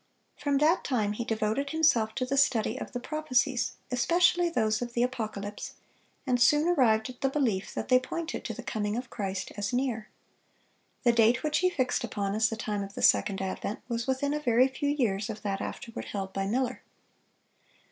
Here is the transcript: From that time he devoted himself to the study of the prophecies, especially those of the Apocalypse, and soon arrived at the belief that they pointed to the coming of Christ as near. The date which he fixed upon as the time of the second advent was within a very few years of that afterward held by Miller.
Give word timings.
From 0.35 0.57
that 0.57 0.83
time 0.83 1.13
he 1.13 1.23
devoted 1.23 1.69
himself 1.69 2.15
to 2.15 2.25
the 2.25 2.35
study 2.35 2.75
of 2.75 2.91
the 2.91 2.99
prophecies, 2.99 3.73
especially 3.91 4.49
those 4.49 4.81
of 4.81 4.93
the 4.95 5.03
Apocalypse, 5.03 5.75
and 6.25 6.41
soon 6.41 6.67
arrived 6.67 7.11
at 7.11 7.21
the 7.21 7.29
belief 7.29 7.71
that 7.75 7.89
they 7.89 7.99
pointed 7.99 8.43
to 8.45 8.55
the 8.55 8.63
coming 8.63 8.97
of 8.97 9.11
Christ 9.11 9.51
as 9.57 9.71
near. 9.71 10.09
The 11.03 11.11
date 11.13 11.43
which 11.43 11.59
he 11.59 11.69
fixed 11.69 12.03
upon 12.03 12.33
as 12.33 12.49
the 12.49 12.57
time 12.57 12.81
of 12.81 12.95
the 12.95 13.03
second 13.03 13.43
advent 13.43 13.81
was 13.87 14.07
within 14.07 14.33
a 14.33 14.39
very 14.39 14.67
few 14.67 14.89
years 14.89 15.29
of 15.29 15.43
that 15.43 15.61
afterward 15.61 16.05
held 16.05 16.33
by 16.33 16.47
Miller. 16.47 16.81